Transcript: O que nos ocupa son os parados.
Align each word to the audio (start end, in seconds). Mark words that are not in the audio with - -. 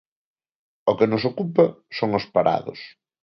O 0.91 0.93
que 0.97 1.09
nos 1.11 1.23
ocupa 1.31 1.65
son 1.97 2.09
os 2.19 2.25
parados. 2.35 2.79